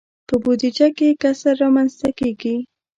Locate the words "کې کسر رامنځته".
0.97-2.09